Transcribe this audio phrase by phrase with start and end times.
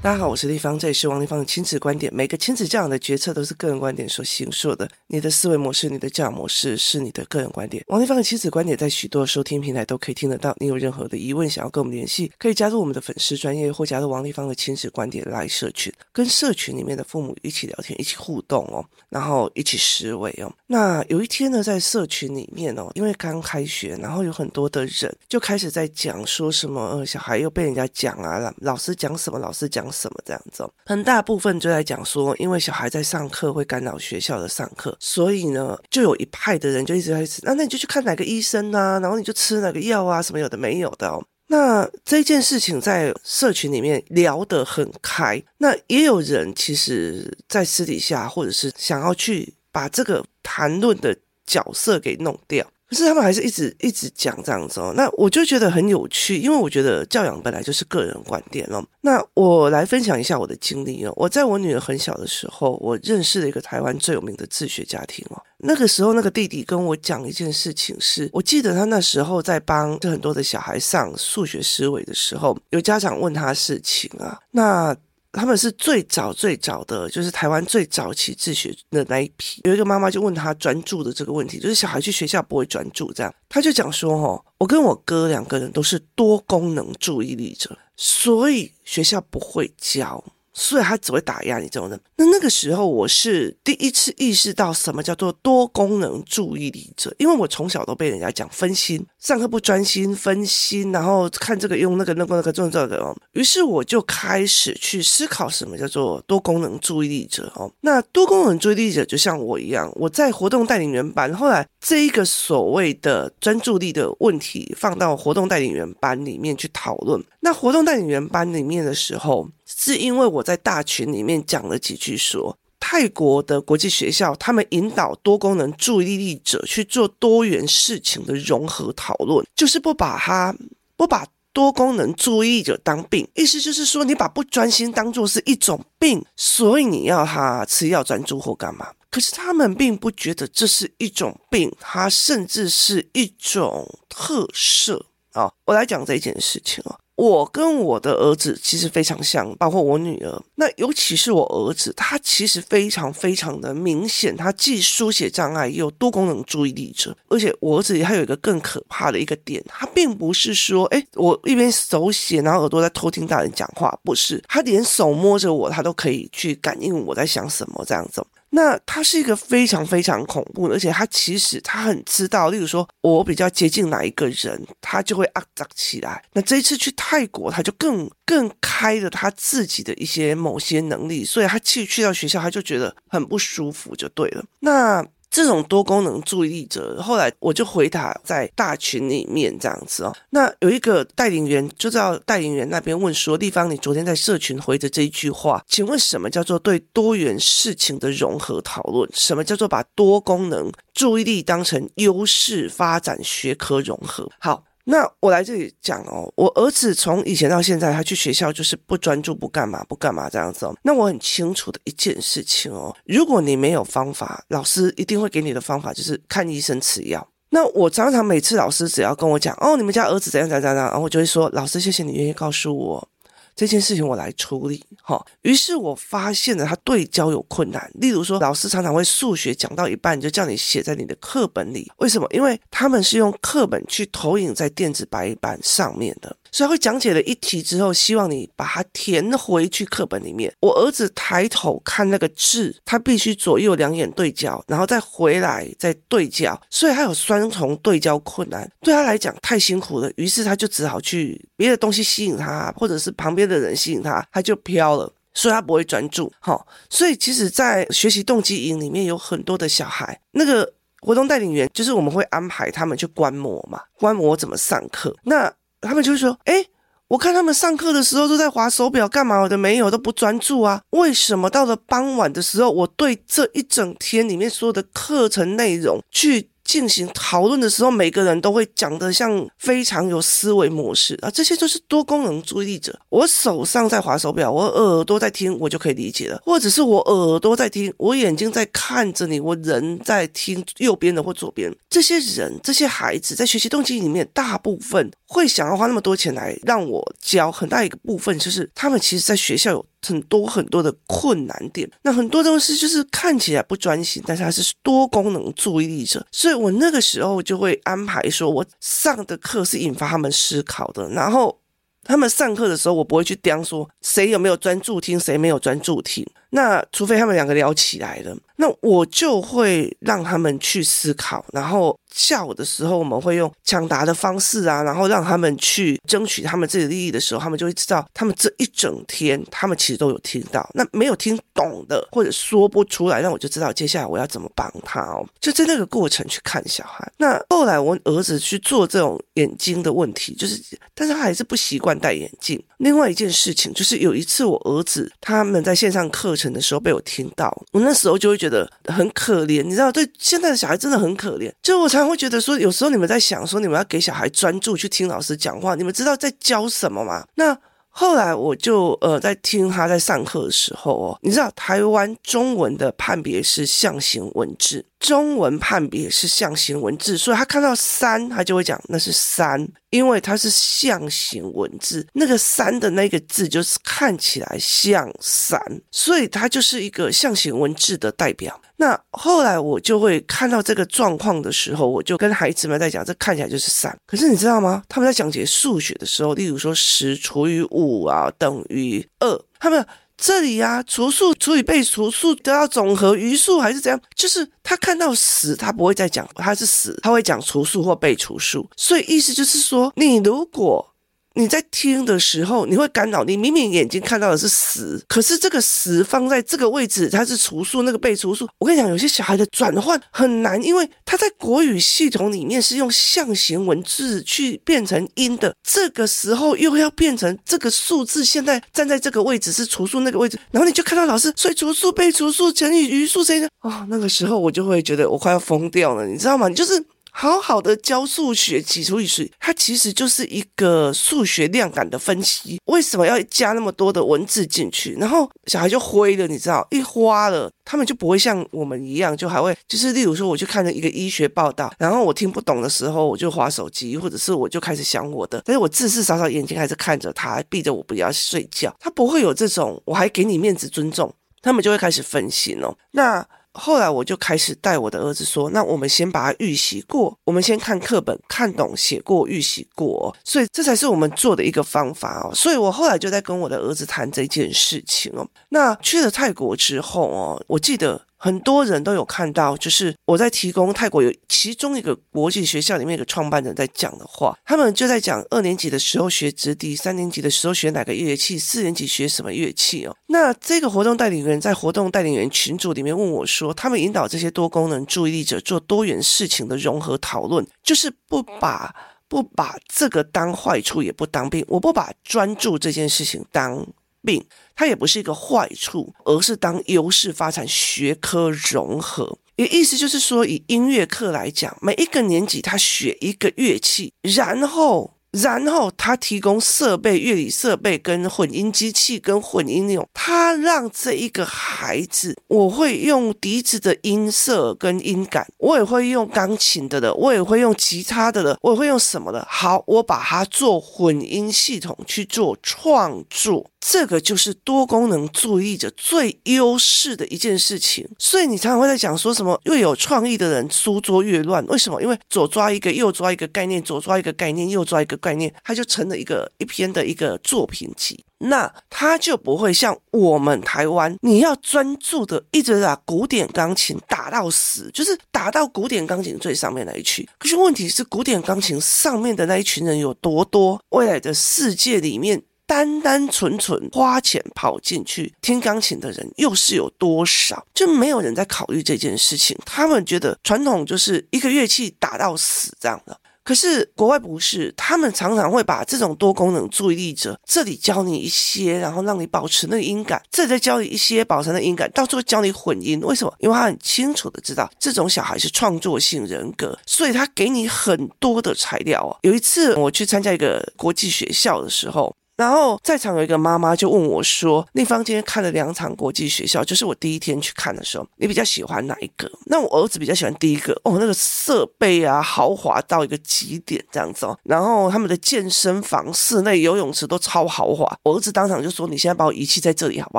[0.00, 2.14] 大家好，我是丽芳，这里是王丽芳的亲子观点。
[2.14, 4.88] 每个亲子教养的决策都是个人观点所形塑的。
[5.08, 7.84] 你的思维模式、你的教养模式是你的个人观点。
[7.88, 10.54] 王丽芳的亲子观点在许多收听平台都可以听得到。
[10.60, 20.52] 你有任何的疑问想要跟我们联系，可以加入我们的粉丝专业或加入王丽芳的亲子观点来社群，跟社群里面的父母一起聊天、一起互动哦，然后一起思维哦。
[20.68, 29.88] 那有一天呢，在社群里面哦，因为刚开学，然后有很多的人就开始在讲说什么，呃，小孩又被人家讲啊，老老师讲什么，老师讲。
[29.90, 30.68] 什么这样子？
[30.84, 41.24] 很大部分就在讲说，因为小孩在上课会干扰学校的上课，所以呢，就有一派的人就一直在吃，那那你就去看哪个医生啊，然后你就吃哪个药啊，什么有的没有的哦。
[41.46, 50.22] 那这件事情在社群里面聊得很开，那也有人其实在私底下或者是想要去把这个
[50.58, 52.66] 谈论的角色给弄掉。
[52.88, 58.82] 可是他们还是一直一直讲这样子哦，那我就觉得很有趣，因为我觉得教养本来就是个人观点哦。
[59.02, 61.12] 那我来分享一下我的经历哦。
[61.14, 65.36] 我在我女儿很小的时候，我认识了一个台湾最有名的自学家庭哦。
[65.58, 74.96] 那个时候，那个弟弟跟我讲一件事情是，是我记得他那时候在帮很多的小孩上数学思维的时候，有家长问他事情啊，那。
[75.32, 79.60] 他们是最早最早的，就是台湾最早期自学的那一批。
[79.64, 90.24] 有一个妈妈就问他专注的这个问题，就是小孩去学校不会专注，这样他就讲说：“哦，我跟我哥两个人都是多功能注意力者，所以学校不会教。”
[90.58, 91.98] 所以他只会打压你这种人。
[92.16, 103.16] 那那个时候，我是第一次意识到什么叫做多功能注意力者，因为我从小都被人家讲分心，上课不专心，分心，然后看这个用那个那个那个这这个哦。
[103.32, 107.70] 于是我就开始去思考什么叫做多功能注意力者哦。
[107.82, 117.22] 那多功能注意力者就像我一样，我在活动带领员班，后来这一个所谓的专注力的问题放到活动带领员班里面去讨论。
[117.40, 119.48] 那活动带领员班里面的时候。
[119.80, 130.52] 是因为我在大群里面讲了几句说，泰国的国际学校，他们引导多功能注意力者去做多元事情的融合讨论，就是不把他
[130.96, 138.88] 不把多功能注意力者当病，意思就是说，你把不专心当作是一种病，所以你要他吃药专注或干嘛？
[139.10, 145.52] 可是他们并不觉得这是一种病，它甚至是一种特色啊！
[145.66, 146.96] 我来讲这件事情啊。
[147.16, 150.40] 我跟我的儿子其实非常像，包括我女儿。
[150.54, 157.16] 那尤其是我儿子，他其实非常非常的明显，他既书写障碍又多功能注意力者。
[157.28, 168.24] 而且我儿子还有一个更可怕的一个点，他并不是说，哎，我一边手写，然后耳朵在偷听大人讲话，不是，他连手摸着我，他都可以去感应我在想什么这样子。
[168.50, 176.22] 那他是一个非常非常恐怖的，而且他其实他很知道，例如说我比较接近哪一个人，他就会啊扎起来。
[176.32, 184.44] 那这一次去泰国，他就更更开了他自己的一些某些能力，所以他去去到学校，他就觉得很不舒服，就对了。
[184.60, 185.04] 那。
[185.30, 190.16] 这种多功能注意力者，后来我就回答在大群里面这样子哦。
[190.30, 199.08] 那有一个带领员就在带领员那边问说：“丽芳，你昨天在社群回的这一句话，请问什么叫做对多元事情的融合讨论？
[199.12, 204.64] 什么叫做把多功能注意力当成优势发展学科融合？”好。
[204.90, 210.74] 那我来这里讲哦，我儿子从以前到现在，他去学校就是不专注、不干嘛、不干嘛这样子哦。
[210.82, 217.28] 那我很清楚的一件事情哦，如果你没有方法，老师一定会给你的方法就是看医生吃药。
[217.50, 223.08] 那我常常每次老师只要跟我讲哦，你们家儿子怎样怎样怎样，然后我就会说，老师谢谢你愿意告诉我。
[223.58, 225.20] 这件事情我来处理，哈。
[225.42, 227.90] 于是我发现了他对焦有困难。
[227.94, 232.28] 例如说，老师常常会数学讲到一半就叫你写在你的课本里，为什么？
[232.30, 236.36] 因为他们是用课本去投影在电子白板上面的。
[236.50, 240.52] 所以会讲解了一题之后，希望你把它填回去课本里面。
[240.60, 250.10] 我儿子抬头看那个字，他必须左右两眼对焦，然后再回来再对焦，所以他有双重对焦困难，对他来讲太辛苦了。
[250.16, 256.32] 于是他就只好去别的东西吸引他，或者是旁边的人吸引他，他就飘了，所以他不会专注。
[256.40, 265.14] 好，所以其实，在学习动机营里面有很多的小孩，那个活动带领员就是我们会安排他们去观摩嘛，观摩怎么上课。
[265.24, 266.64] 那他们就会说：“哎，
[267.08, 270.82] 我看他们上课的时候都在划手表，干嘛我的没有都不专注啊？
[270.90, 282.96] 为什么到了傍晚的时候，我对这一整天里面所有的课程内容去进行讨论的时候，每个人都会讲得像非常有思维模式啊，这些都是多功能注意力者。
[283.08, 291.74] 我手上在划手表，我耳朵在听，我就可以理解了；或者是我耳朵在听，我眼睛在看着你，我人在听右边的或左边。
[291.88, 299.86] 这些人，这些孩子在学习动机里面，大部分会想要花那么多钱来让我教，很大一个部分就是他们其实在学校有。
[300.06, 311.58] 很多很多的困难点，那很多东西就是看起来不专心，但是他是多功能注意力者，所以我那个时候就会安排说，我上的课是引发他们思考的，然后
[312.04, 321.98] 他们上课的时候，我不会去刁说谁有没有专注听，谁没有专注听，那除非他们两个聊起来了，那我就会让他们去思考，然后。
[322.14, 330.68] 下午的时候，我们会用抢答的方式啊，然后让他们去争取他们自己的利益的时候，他们就会知道，他们这一整天，他们其实都有听到。
[330.74, 335.24] 那没有听懂的，或者说不出来，那我就知道接下来我要怎么帮他哦。
[335.40, 337.06] 就在那个过程去看小孩。
[337.18, 340.60] 那后来我儿子去做这种眼睛的问题，就是，
[340.94, 342.62] 但是他还是不习惯戴眼镜。
[342.78, 351.52] 另外一件事情就是，有一次我儿子他们在线上课程的时候被我听到，我那时候就会觉得很可怜，你知道，对现在的小孩真的很可怜。
[351.62, 351.97] 就我才。
[352.04, 357.24] 会觉得说，有时候你们在想说，你们要给小孩专注去听老师讲话，你们知道在教什么吗？
[357.34, 357.56] 那
[357.90, 364.84] 后来我就呃在听他在上课的时候哦，你知道台湾中文的判别是象形文字。
[364.98, 375.60] 中文判别是象形文字，所以他看到三，他就会讲那是三，因为它是象形文字，那个三的那个字就是看起来像三，
[375.92, 378.60] 所以它就是一个象形文字的代表。
[378.76, 383.96] 那后来我就会看到这个状况的时候，我就跟孩子们在讲，这看起来就是三。
[384.06, 384.82] 可是你知道吗？
[384.88, 389.86] 他们在讲解数学的时候，例如说十除以五啊等于二，他们。
[390.18, 393.98] 这里、啊，除数除以被除数都要总和余数还是怎样？
[394.16, 398.68] 就是他看到十，他不会再讲他是十，他会讲除数或被除数。
[398.76, 400.84] 所以意思就是说，你如果。
[401.34, 403.22] 你在听的时候，你会干扰。
[403.22, 408.48] 你明明眼睛看到的是十，可是这个十放在这个位置，它是除数，那个被除数。
[408.58, 423.48] 我跟你讲，有些小孩的转换很难，因为他在国语系统里面是用象形文字去变成音的，这个时候又要变成这个数字，现在站在这个位置是除数那个位置，然后你就看到老师，所以除数被除数乘以余数谁呢？
[423.60, 426.48] 哦，那个时候我就会觉得我快要疯掉了，你知道吗？
[426.48, 426.84] 你就是。
[427.20, 432.60] 好好的教数学，几除以十，它其实就是一个数学量感的分析。
[432.66, 434.92] 为什么要加那么多的文字进去？
[435.00, 448.72] 然后小孩就灰了，你知道，一花了，他们就不会像我们一样，就还会就是，例如说，我去看了一个医学报道，然后我听不懂的时候，我就划手机，或者是我就开始想我的，但是我至至少少眼睛还是看着他，逼着我不要睡觉。
[448.78, 451.12] 他不会有这种，我还给你面子尊重，
[451.42, 452.76] 他们就会开始分心哦。
[452.92, 453.26] 那。
[453.58, 462.34] 后来我就开始带我的儿子说：“那我们先把它预习过，我们先看课本，看懂、写过、预习过，所以这才是我们做的一个方法哦。
[462.34, 465.26] 所以我后来就在跟我的儿子谈这件事情哦。
[465.50, 479.96] 那去了泰国之后哦，我记得。”很多人都有看到，就是我在提供泰国有其中一个国际学校里面一个创办人在讲的话，他们就在讲二年级的时候学直笛，三年级的时候学哪个乐器，四年级学什么乐器哦。
[480.08, 488.74] 那这个活动带领人在活动带领人群组里面问我说，他们引导这些多功能注意力者做多元事情的融合讨论，就是不把
[489.06, 493.64] 不把这个当坏处，也不当病，我不把专注这件事情当
[494.02, 494.24] 病。
[494.54, 499.18] 它也不是一个坏处，而是当优势发展学科融合。
[499.36, 504.94] 也意思就是说，以音乐课来讲，每一个年级他学一个乐器，然后。
[505.10, 519.26] 然后他提供设备、乐理设备跟混音机器跟混音那种，他让这一个孩子，我会用笛子的音色跟音感，我也会用钢琴的了，我也会用吉他的了，我也会用什么的。
[519.30, 527.88] 好，我把它做混音系统去做创作，这个就是多功能注意者最优势的一件事情。
[527.98, 531.80] 所以你常常会在讲说什么越有创意的人书桌越乱，为什么？
[531.80, 534.98] 因为左抓一个，右抓一个概念，左抓一个概念，右抓一个。
[535.00, 547.08] 概念，它就成了一个一篇的一个作品集，那它就不会像我们台湾，你要专注的一直把古典钢琴打到死，就是打到古典钢琴最上面那一曲。
[547.16, 550.60] 可是问题是，古典钢琴上面的那一群人有多多？
[550.70, 557.46] 未来的世界里面，单单纯纯花钱跑进去听钢琴的人又是有多少？
[557.52, 559.36] 就没有人在考虑这件事情。
[559.44, 562.98] 他们觉得传统就是一个乐器打到死这样的。
[563.22, 572.80] 可是国外不是，他们常常会把这种多功能注意力者，这里教你一些，然后让你保持那个音感，这里再教你一些保持那个音感，到最后教你混音。
[572.80, 573.14] 为什么？
[573.18, 578.96] 因为他很清楚的知道这种小孩是创作性人格，所以他给你很多的材料啊。
[579.02, 581.94] 有一次我去参加一个国际学校的时候。
[582.18, 594.18] 然后在场有一个妈妈就问我说：“丽芳今天看了两场国际学校，就是我第一天去看的时候，你比较喜欢哪一个？”那我儿子比较喜欢第一个哦，那个设备啊豪华到一个极点这样子哦。
[594.24, 597.64] 然后他们的健身房、室内游泳池都超豪华。
[597.84, 599.98] 我儿子当场就说：“你现在把我遗弃在这里好不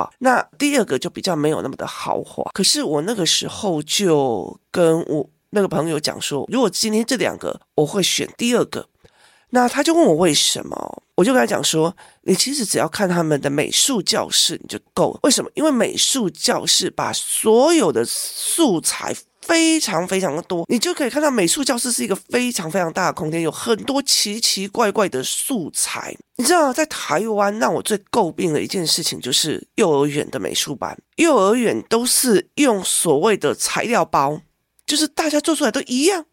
[0.00, 2.50] 好？”那第二个就比较没有那么的豪华。
[2.52, 8.86] 可是我那个时候就跟我那个朋友讲说：“如果今天这两个，我会选第二个。”
[9.52, 15.20] 那他就问我为什么，我就跟他讲说，你其实只要看他们的美术教室你就够了。
[15.22, 15.50] 为什么？
[15.54, 26.16] 因为美术教室把所有的素材非常非常的多，你就可以看到美术教室是一个非常非常大的空间，有很多奇奇怪怪的素材。
[26.36, 34.40] 你知道，在台湾让我最诟病的一件事情就是幼儿园的美术班，幼儿园都是用所谓的材料包，
[34.86, 36.24] 就是大家做出来都一样，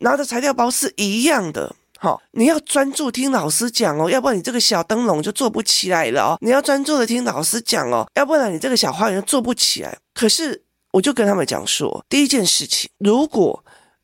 [0.00, 1.74] 拿的材料包是一样的。
[2.02, 6.38] 好，你要专注听老师讲哦，要不然你这个小灯笼就做不起来了哦。
[6.40, 9.98] 你要专注的听老师讲哦，要不然你这个小花园做不起来。
[10.14, 13.62] 可是我就跟他们讲说，第一件事情，如果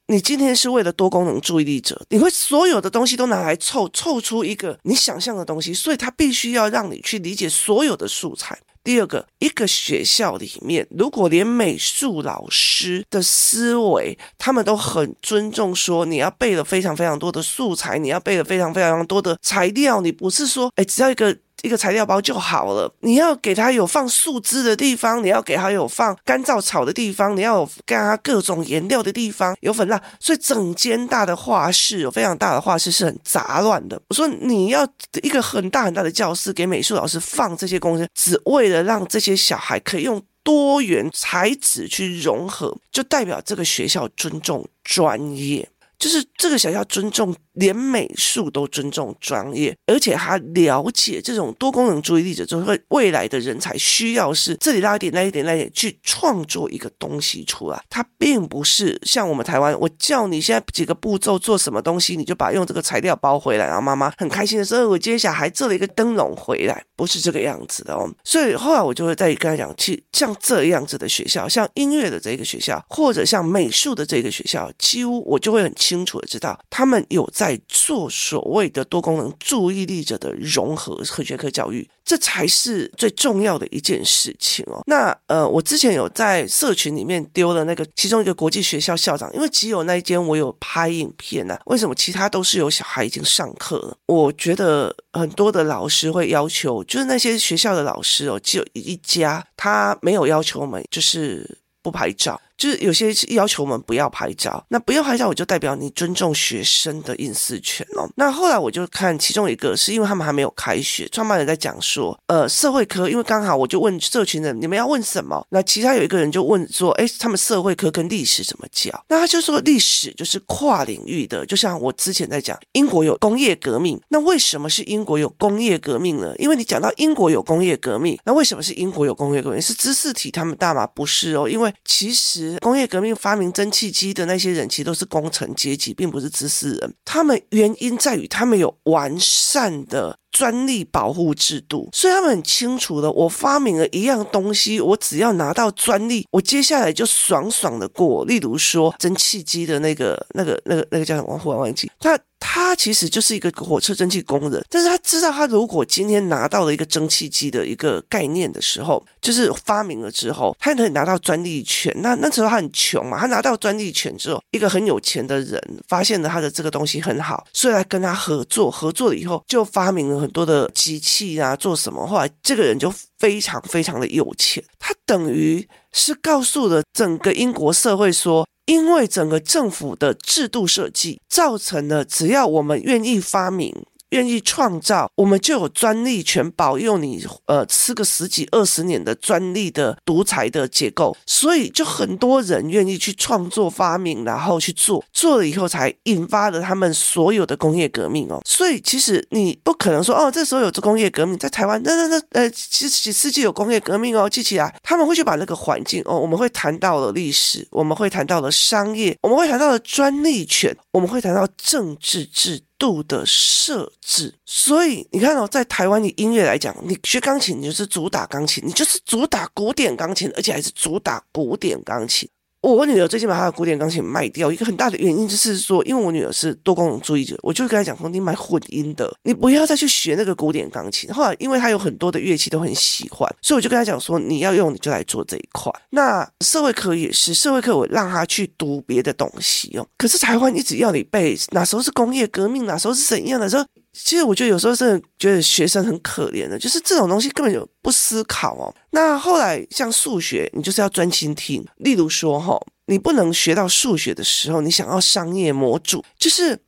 [0.08, 8.58] 你今天是为了多功能注意力者，你会所有的东西都拿来凑凑出一个你想象的东西，所以他必须要让你去理解所有的素材。
[8.86, 21.36] 第二个，一个学校里面，如果连美术老师的思维，他们都很尊重，说你要背了非常非常多的素材，你要背了非常非常多的材料，你不是说，哎，只要一个。
[21.62, 22.92] 一个材料包就好了。
[23.00, 30.00] 你要给他有放树枝的地方，你要给他有放干燥草的地方，你要有给他各种颜料的地方，有粉蜡。
[30.20, 34.00] 所以整间大的画室，有非常大的画室是很杂乱的。
[34.08, 34.86] 我说你要
[35.22, 47.34] 一个很大很大的教室给美术老师放这些东西，只为了让这些小孩可以用多元材质去融合，就代表这个学校尊重专业，就是这个学校尊重。
[47.56, 57.82] 连美术都尊重专业，而且他了解这种多功能注意力者，就会未来的人才需要是这里拉一点，那一点，那一点去创作一个东西出来。
[57.88, 68.10] 他并不是像我们台湾，我叫你现在几个步骤做什么东西，你就把用这个材料包回来，然后妈妈很开心的说：“我今天小孩做了一个灯笼回来。”不是这个样子的哦。
[68.24, 77.45] 所以后来我就会再跟他讲，去像这样子的学校，像音乐的这个学校，或者像美术的这个学校，几乎我就会很清楚的知道，他们有在。
[77.46, 84.82] 在做所谓的多功能注意力者的融合和学科教育，这才是最重要的一件事情哦。
[84.86, 91.60] 那呃，我之前有在社群里面丢了那个其中一个国际学校校长，因为只有那一间我有拍影片啊。
[91.66, 93.96] 为什么其他都是有小孩已经上课了？
[94.06, 102.40] 我觉得很多的老师会要求，就是那些学校的老师哦，只有一家他没有要求我们，就是不拍照。
[102.56, 108.08] 就是有些要求我们不要拍照，那不要拍照，我就代表你尊重学生的隐私权哦。
[108.16, 115.46] 那后来我就看其中一个，是因为他们还没有开学，创办人在讲说，呃，社会科，因为刚好我就问社群人，你们要问什么？
[115.50, 119.04] 那其他有一个人就问说，哎，他们社会科跟历史怎么教？
[119.08, 126.34] 那他就说历史就是跨领域的，就像我之前在讲，英国有工业革命，那为什么是英国有工业革命呢？
[126.38, 129.60] 因为你讲到英国有工业革命，那为什么是英国有工业革命？
[129.60, 130.86] 是知识体他们大吗？
[130.86, 136.94] 不是哦，因为其实工业革命发明蒸汽机的那些人，其实都是工程阶级，并不是知识人。
[137.04, 148.24] 他们原因在于他们有完善的专利保护制度，所以他们很清楚的，我发明了一样东西，我只要拿到专利，我接下来就爽爽的过。
[148.24, 151.32] 例如说蒸汽机的那个、那个、那个、那个叫什么？
[151.32, 152.18] 我忽然忘记他。
[152.48, 161.92] 他其实就是一个火车蒸汽工人，但是他知道，他如果今天拿到了一个蒸汽机的一个概念的时候，就是发明了之后，他可以拿到专利权。
[162.00, 172.06] 那那时候他很穷嘛，他拿到专利权之后，一个很有钱的人发现了他的这个东西很好，所以来跟他合作，合作了以后就发明了很多的机器啊，做什么？
[172.06, 178.46] 后来这个人就非常非常的有钱，他等于是告诉了整个英国社会说。
[178.66, 183.74] 因为整个政府的制度设计造成了，只要我们愿意发明，
[184.10, 198.40] 愿意创造，我们就有专利权保佑你，呃，吃个十几二十年的专利的独裁的结构，所以就很多人愿意去创作发明，然后去做，做了以后才引发了他们所有的工业革命哦。
[198.44, 214.34] 所以其实你不可能说哦，这时候有这工业革命在台湾，那那那呃，其实几世纪有工业革命哦，记起来，他们会去把那个环境哦，我们会谈到了历史，我们会谈到了商业，我们会谈到了专利权，我们会谈到政治制度的设置。
[214.44, 222.28] 所以你看哦，在台湾的音乐来讲，你学钢琴，你就是主打钢琴，你就是主打古典钢琴，而且还是主打古典钢琴。
[222.74, 231.12] 我女儿最近把她的古典钢琴卖掉，一个很大的原因就是说，因为我女儿是多功能主义者，我就跟她讲说，你买混音的，你不要再去学那个古典钢琴。
[231.12, 235.72] 后来，因为她有很多的乐器都很喜欢，所以我就跟她讲说，你要用你就来做这一块。
[235.90, 239.86] 那社会科也是，社会课我让她去读别的东西哦。
[239.96, 243.64] 可是台湾一直要你背，哪时候是工业革命，哪时候是怎样的时候。
[244.04, 248.72] 其实我觉得有时候真的觉得学生很可怜的，就是这种东西根本就不思考哦。
[248.90, 251.64] 那后来像数学，你就是要专心听。
[251.78, 256.58] 例如说哈，你不能学到数学的时候，你想要商业模组，就是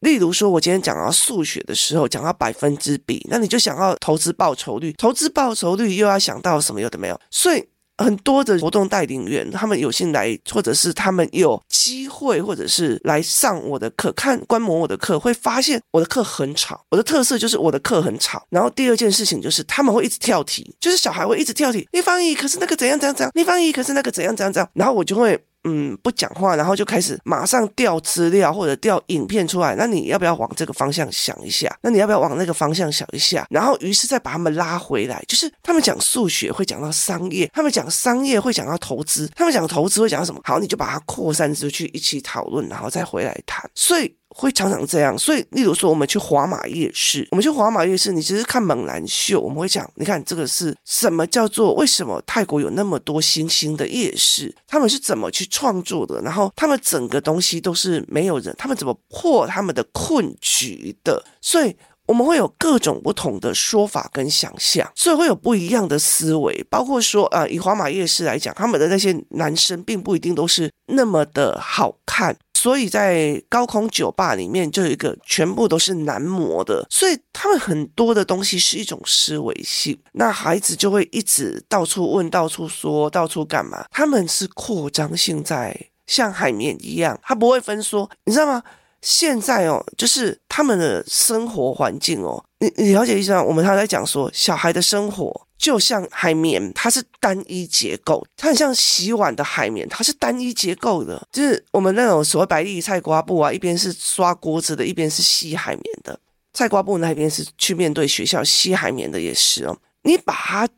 [0.00, 7.64] 例如说，我今天讲到数学的时候，讲到百分之比，那你就想要投资报酬率，投资报酬率又要想到什么有的没有，所以。
[7.96, 16.84] 很多的活动带领员，他们有幸来，或者是他们有机会，或者是来上我的课，看观摩我的课，会发现我的课很吵。
[16.90, 18.44] 我的特色就是我的课很吵。
[18.50, 21.88] 然后第二件事情就是他们会一直跳题，就是小孩会一直跳题。
[21.92, 25.44] 立方体可是那个怎样怎样怎样，立方体可是那个怎样怎样怎样，然后我就会。
[25.64, 29.74] 嗯，不讲话，然后就开始马上调资料或者调影片出来。
[29.76, 31.74] 那你要不要往这个方向想一下？
[31.82, 33.46] 那你要不要往那个方向想一下？
[33.50, 40.40] 然后于是再把他们拉回来，就是他们讲数学会讲到商业，他们讲商业会讲到投资，他们讲投资会讲到什么？
[40.44, 43.70] 好，你就把它扩散出去，一起讨论，然后再回来谈。
[43.74, 44.14] 所以。
[44.36, 51.72] 会常常这样，所以例如说，我们去华马夜市，我们去华马夜市，你只是看猛男秀，我们会讲，你看这个是什么叫做？
[51.74, 54.52] 为什么泰国有那么多新兴的夜市？
[54.66, 56.20] 他们是怎么去创作的？
[56.22, 61.24] 然后他们整个东西都是没有人，他们怎么破他们的困局的？
[61.40, 72.36] 所以我们会有各种不同的说法跟想象，所以会有不一样的思维，包括说，呃，以华马夜市来讲，他们的那些男生并不一定都是那么的好看。
[72.54, 79.98] 所以在高空酒吧里面就有一个全部都是男模的，所以他们很多的东西是一种思维性。
[80.12, 83.84] 那孩子就会一直到处问、到处说、到处干嘛？
[83.90, 88.62] 他们是扩张性在像海绵一样，他不会分说，你知道吗？
[89.04, 93.42] 现在哦，就是他们的生活环境哦，你你了解意思吗？
[93.42, 95.46] 我们还在讲说小孩的生活。
[95.56, 101.22] 就像海绵，它是单一结构，它很像洗碗的海绵，它是单一结构的。
[101.32, 106.18] 就是我们那种所谓百利菜瓜布啊，一边是刷锅子的，一边是吸海绵的。
[106.52, 109.78] 菜瓜布那边是去面对学校吸海绵的，也是哦。
[110.02, 110.68] 你把它。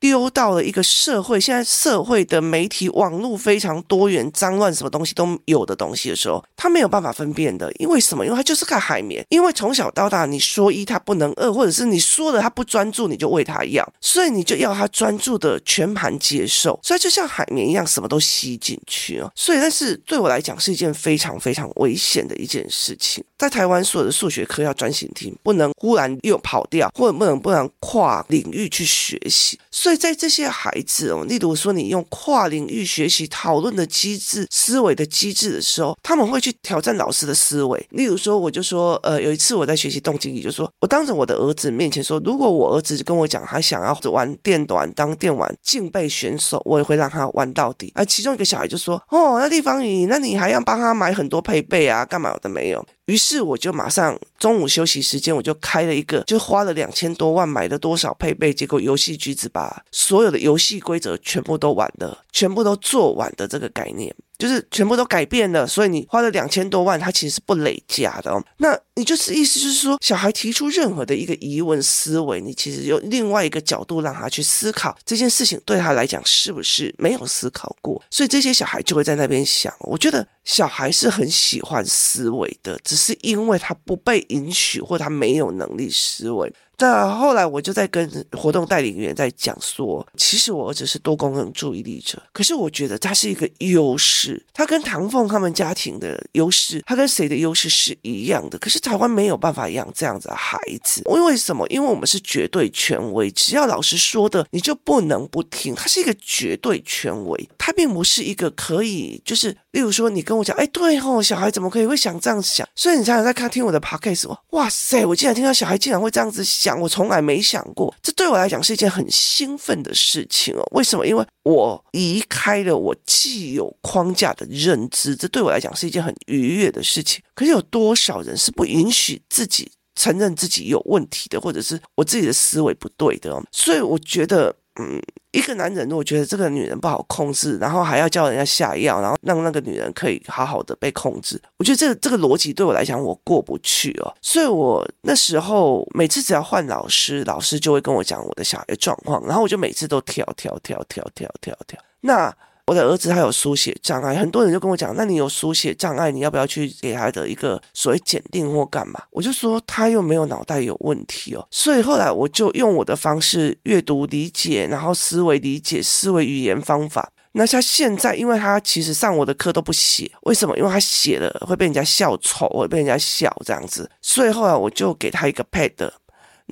[0.00, 7.70] 丢到了一个社会，现在社会的媒体网络非常多元，脏乱什么东西都有的东西的时候，他没有办法分辨的。
[7.78, 8.24] 因为什么？
[8.24, 9.24] 因为他就是看海绵。
[9.28, 16.80] 因为从小到大，你说一他不能二，或者是你说了他不专注，你就喂他药，所以你就要他专注的全盘接受。
[16.82, 19.30] 所以就像海绵一样，什么都吸进去哦。
[19.36, 23.22] 所以，但是对我来讲是一件非常非常危险的一件事情。
[23.36, 29.58] 在台湾，所有的数学课要专心听，不能忽然又跑掉，或者不能不能跨领域去学习。
[29.70, 29.89] 所以。
[29.90, 37.84] 所以在这些孩子哦，例如说你用跨领域学习讨论的机制、思维的机制的时候，他们会去挑战老师的思维。
[37.90, 47.90] 例如说，我就说，呃，有一次我在学习动静仪，就说我当着我的儿子面前说，如果我儿子跟我讲他想要玩电玩当电玩竞备选手，我也会让他玩到底。
[47.96, 52.86] 而其中一个小孩就说，哦，那地方你，那你还要帮他买很多配备啊，干嘛的没有？
[53.10, 64.14] 于是我就马上中午休息时间，我就开了一个，就花了两千多万买了多少配备，结果游戏橘子把所有的游戏规则全部都玩了，全部都做完的这个概念。
[64.40, 68.42] 就是全部都改变了，所以你花了两千多万，它其实是不累加的哦。
[68.56, 79.72] 那你就是意思就是说，小孩提出任何的一个疑问思维，你其实有另外一个角度让他去思考这件事情对他来讲是不是没有思考过，所以这些小孩就会在那边想。
[79.80, 86.52] 我觉得小孩是很喜欢思维的，只是因为他不被允许或他没有能力思维。
[86.80, 98.58] 那后来我就在跟活动带领员在讲说，其实我儿子是多功能注意力者，可是我觉得他是一个优势，他跟唐凤他们家庭的优势，他跟谁的优势是一样的。
[98.58, 101.66] 可是台湾没有办法养这样子的孩子，因为什么？
[101.68, 105.74] 因为我们是绝对权威，只要老师说的，你就不能不听。
[105.74, 112.66] 他是一个绝对权威，他并不是一个可以，就是例如说你跟我讲，哎，对哦，小孩怎么可以会想这样想？
[112.74, 116.69] 所以你常常在看听我的 podcast，哇塞，我竟然听到小孩竟然会这样子想。
[116.78, 120.62] 我从来没想过，这对我来讲是一件很兴奋的事情哦。
[120.72, 121.06] 为什么？
[121.06, 127.22] 因为我移开了我既有框架的认知，这对我来讲是一件很愉悦的事情。
[127.34, 133.42] 可是有多少人是不允许自己承认自己有问题的，或者是我自己的思维不对的哦？
[133.50, 134.54] 所以我觉得。
[134.78, 135.02] 嗯，
[135.32, 144.14] 一个男人如果觉得这个女人不好控制，然后还要叫人家下药，然后让那个女人可以好好的被控制，我觉得这个这个逻辑对我来讲我过不去哦。
[144.22, 151.80] 所以我那时候每次只要换老师，老师就会跟我讲我的小孩状况，然后我就每次都跳跳跳跳跳跳跳。
[152.00, 152.34] 那。
[152.70, 159.02] 我的儿子他有书写障碍，很多人就跟我讲，那你有书写障碍，你要不要去给他的一个所谓检定或干嘛？
[159.10, 167.10] 我就说他又没有脑袋有问题哦，所以后来我就用我的方式阅读理解，然后思维理解、思维语言方法。
[167.32, 170.56] 那他现在，因为他其实上我的课都不写，为什么？
[170.58, 175.90] 因为他写了会被人家笑丑，会被人家笑这样子，所以后来我就给他一个 pad。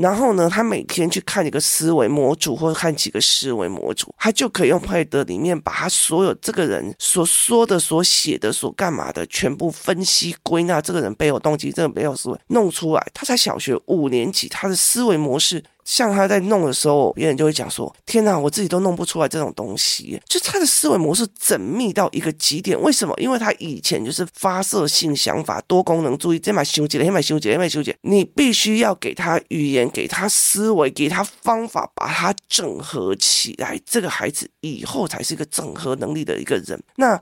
[0.00, 13.06] 然后呢，他每天去看一个思维模组，或者看几个思维模组，他就可以用佩德里面把他所有这个人所说的、所写的、所干嘛的，全部分析归纳，这个人背后动机，这个背后思维弄出来。
[13.12, 15.62] 他才小学五年级，他的思维模式。
[15.88, 22.78] 像他在弄的时候，别人就会讲说：“天哪，我自己都弄不出来这种东西。”就他的思维模式缜密到一个极点。
[22.82, 23.14] 为什么？
[23.16, 27.96] 因为他以前就是发射性想法、多功能注意，这买修剪，那买修剪，那买修剪。
[28.02, 33.80] 你必须要给他语言，给他思维，给他方法，把他整合起来。
[33.86, 36.78] 这个孩子以后才是一个整合能力的一个人。
[36.96, 37.18] 那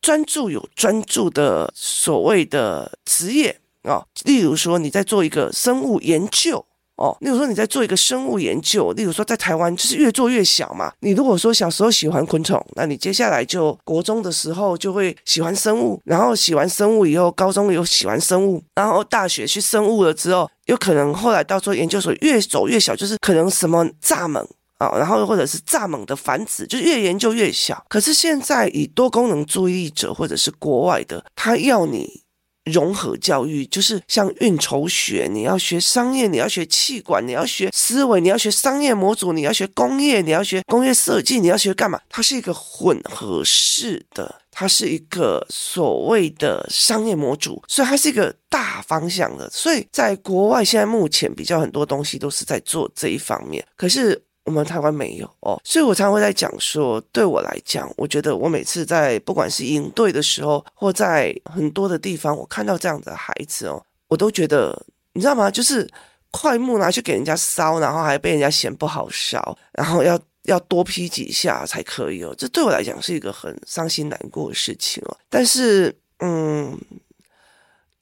[0.00, 6.64] 专注有专注的所谓的职业啊、例如说你在做一个生物研究。
[6.96, 10.92] 哦，例如说你在做一个生物研究，例如说在台湾就是越做越小嘛。
[11.00, 24.46] 你如果说小时候喜欢昆虫，那你接下来就国中的时候就会喜欢生物，然后喜欢生物以后，高中又喜欢生物，然后大学去生物了之后，有可能后来到做研究所越走越小，就是可能什么蚱蜢
[24.78, 27.84] 啊，然后或者是蚱蜢的繁殖，就越研究越小。
[27.88, 32.23] 可是现在以多功能注意力者或者是国外的，他要你。
[32.64, 42.00] 融合教育就是像运筹学，你要学商业，你要学气管，你要学思维，你要学商业模组，你要学工业，你要学工业设计，你要学干嘛？
[42.08, 49.50] 它是一个混合式的，它是一个所谓的商业模组，所以它是一个大方向的。
[49.50, 54.22] 所以在国外现在目前比较很多东西都是在做这一方面，可是。
[54.44, 65.50] 我们台湾没有哦，所以我常常会在讲说，对我来讲，我觉得我每次在不管是营队的时候，或在很多的地方，我看到这样的孩子哦，我都觉得，你知道吗？
[65.50, 65.88] 就是
[66.30, 75.16] 桧木拿去给人家烧，然后还被人家嫌不好烧，然后要要多劈几下才可以哦，这对我来讲是一个很伤心难过的事情哦。
[75.30, 76.78] 但是，嗯。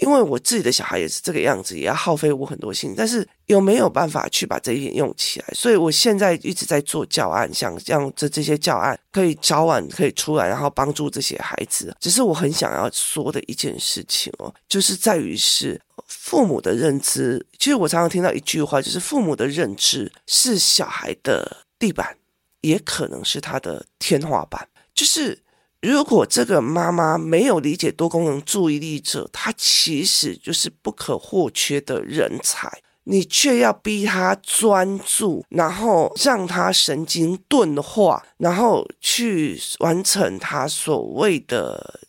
[0.02, 5.46] 因为我自己的小孩也是这个样子，也要耗费我很多心，但是有没有办法去把这一点用起来？
[5.54, 11.96] 所以我现在一直在做教案，想让这这些教案可以早晚可以出来，然后帮助这些孩子。
[12.00, 17.46] 只是我很想要说的一件事情哦，就是在于是父母的认知。
[17.58, 22.16] 其实我常常听到一句话，就是父母的认知是小孩的地板，
[22.62, 25.41] 也可能是他的天花板，就是。
[25.82, 42.00] 如果这个妈妈没有理解多功能注意力者，他其实就是不可或缺的人才，你却要逼他专注，然后让他神经钝化，然后去完成他所谓的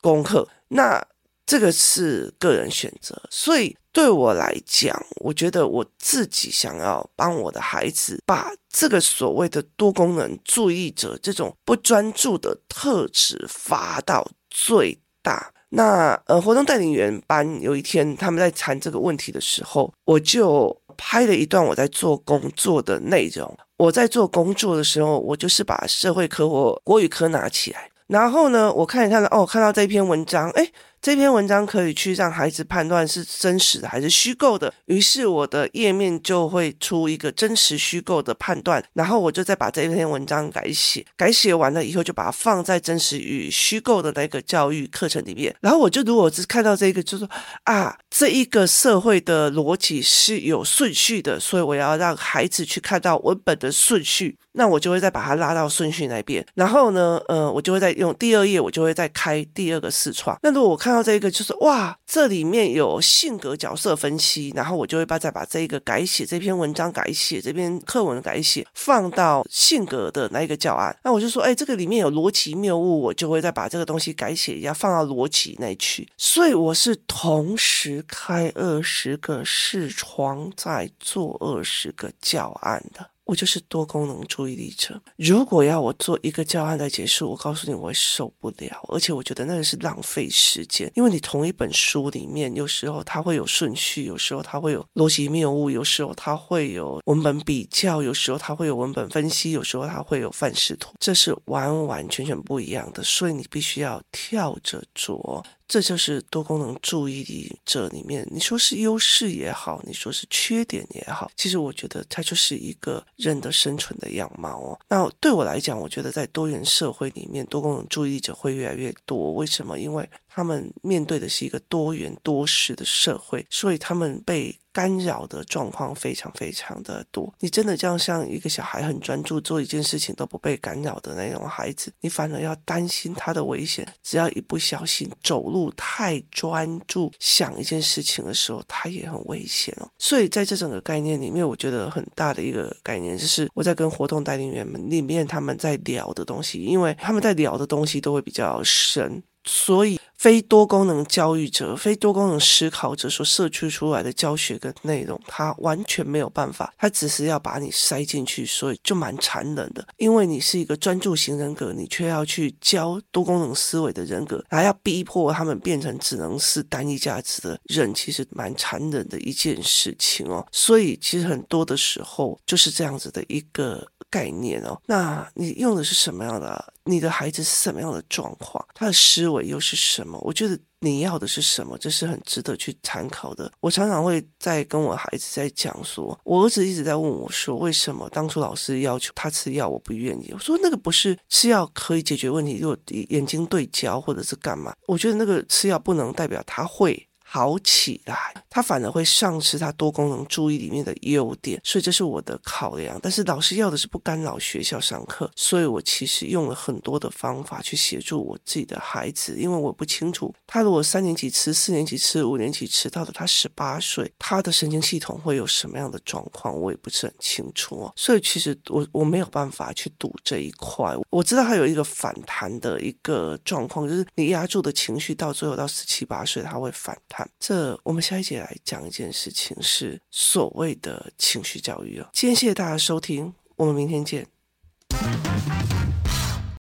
[0.00, 1.06] 功课，那。
[1.46, 15.52] 这个是个人选择，所以对我来讲，我觉得我自己想要帮我的孩子把这个所谓的多功能注意者这种不专注的特质发到最大。
[15.68, 23.56] 那呃，活动带领员班有一天他们在谈这个问题的时候，我就拍了一段我在做工作的内容。
[23.76, 30.68] 我在做工作的时候，我就是把社会科或国语科拿起来，然后呢，我看一看哦，看到这篇文章，哎。
[31.04, 34.72] 这篇文章可以去让孩子判断是真实的还是虚构的。
[34.86, 45.54] 于是我的页面就会出一个真实虚构的判断，然后我就再把这篇文章改写，改写完了以后就把它放在真实与虚构的那个教育课程里面。
[45.60, 47.28] 然后我就如果只看到这个，就说
[47.64, 54.38] 啊，这一个社会的逻辑是有顺序的，所以我要让孩子去看到文本的顺序。
[54.56, 60.38] 那我就会再把它拉到顺序那边，然后呢，呃，我就会再用第二页，我就会再开第二个视窗。
[60.42, 70.96] 那如果我看到这个，就是哇，这里面有性格角色分析，然后我就会把再把这个改写这篇文章改写这篇课文改写放到性格的那一个教案。
[71.02, 76.08] 那我就说，哎，这个里面有逻辑谬误，我就会再把这个东西改写一下放到逻辑那去。
[76.16, 83.13] 所以我是同时开二十个视窗，在做二十个教案的。
[83.24, 85.00] 我就是多功能注意力者。
[85.16, 90.90] 如果要我做一个教案来结束，我告诉你我会受不了，而且我觉得那个是浪费时间。
[90.94, 103.02] 因为你同一本书里面，有时候它会有顺序，有时候它会有逻辑谬误，有时候它会有文本比较，有时候它会有文本分析，有时候它会有范式图，这是完完全全不一样的。
[103.02, 105.44] 所以你必须要跳着做。
[105.74, 114.78] 这就是多功能注意力者里面，你说是优势也好，你说是缺点也好，其实我觉得它就是一个人的生存的样貌哦。
[114.88, 119.32] 那对我来讲，我觉得在多元社会里面，多功能注意力者会越来越多。
[119.32, 119.76] 为什么？
[119.76, 127.32] 因为他们面对的是一个多元多事的社会，所以他们被干扰的状况非常非常的多。
[127.38, 133.86] 你真的这样像一个小孩很专注做一件事情都不被干扰的那种孩子，你反而要担心他的危险。
[134.02, 139.88] 只要一不小心走路太专注想一件事情的时候，他也很危险哦。
[139.98, 149.22] 所以在这整个概念里面，我觉得很大的一个概念就是我在跟活动带领员们里面他们在聊的东西，因为他们在聊的东西都会比较深。
[149.46, 159.86] 所以，非多功能教育者、非多功能思考者所设计出来的教学跟内容，他完全没有办法，他只是要把你塞进去，所以就蛮残忍的。
[159.98, 170.46] 因为你是一个专注型人格，你却要去教多功能思维的人格，还要逼迫他们变成只能是单一价值的人，其实蛮残忍的一件事情哦。
[170.50, 173.86] 所以，其实很多的时候就是这样子的一个。
[174.10, 176.72] 概念哦，那你用的是什么样的？
[176.84, 178.64] 你的孩子是什么样的状况？
[178.74, 180.18] 他的思维又是什么？
[180.20, 181.78] 我觉得你要的是什么？
[181.78, 183.50] 这是很值得去参考的。
[183.60, 190.30] 我常常会在跟我孩子在讲说，我儿子一直在问我说，为什么当初老师要求他吃药，我不愿意？
[190.32, 192.76] 我说那个不是吃药可以解决问题，如果
[193.08, 194.74] 眼睛对焦或者是干嘛？
[194.86, 197.08] 我觉得那个吃药不能代表他会。
[197.34, 202.96] 好起来，他反而会丧失他多功能注意里面的优点，所以这是我的考量。
[203.02, 217.92] 但是老师要的是不干扰学校上课，所以我其实用了很多的方法去协助我自己的孩子，因为我不清楚他如果三年级吃、四年级吃、五年级吃，到了他十八岁，他的神经系统会有什么样的状况，我也不是很清楚哦。
[217.96, 220.94] 所以其实我我没有办法去赌这一块。
[221.10, 227.23] 我知道他有一个反弹的一个状况，就是你压住的情绪到最后到十七八岁，他会反弹。
[227.38, 232.08] 这我们下一节来讲一件事情，是所谓的情绪教育哦。
[232.12, 234.26] 今天谢谢大家收听，我们明天见。